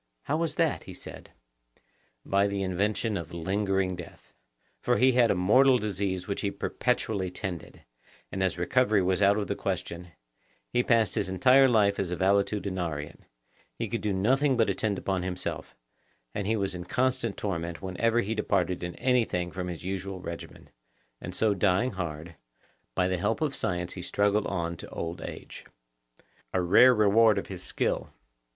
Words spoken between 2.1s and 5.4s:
By the invention of lingering death; for he had a